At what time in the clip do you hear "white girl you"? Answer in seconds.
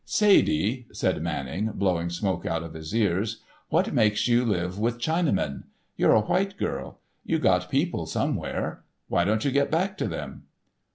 6.25-7.37